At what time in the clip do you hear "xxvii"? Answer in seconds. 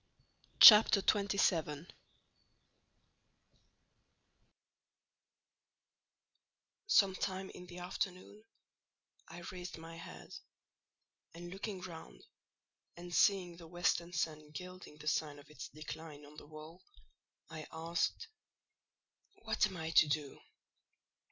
1.01-1.85